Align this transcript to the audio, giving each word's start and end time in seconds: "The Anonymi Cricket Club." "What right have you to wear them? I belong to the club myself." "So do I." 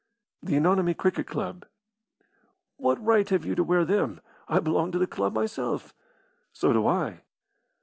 "The 0.41 0.55
Anonymi 0.55 0.97
Cricket 0.97 1.27
Club." 1.27 1.63
"What 2.77 2.99
right 3.05 3.29
have 3.29 3.45
you 3.45 3.53
to 3.53 3.63
wear 3.63 3.85
them? 3.85 4.19
I 4.47 4.59
belong 4.59 4.91
to 4.93 4.97
the 4.97 5.05
club 5.05 5.31
myself." 5.33 5.93
"So 6.51 6.73
do 6.73 6.87
I." 6.87 7.21